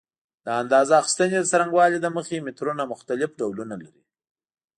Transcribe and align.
د 0.45 0.47
اندازه 0.61 0.93
اخیستنې 1.01 1.35
د 1.39 1.45
څرنګوالي 1.51 1.97
له 2.05 2.09
مخې 2.17 2.43
مترونه 2.47 2.83
مختلف 2.93 3.29
ډولونه 3.39 3.75
لري. 3.83 4.01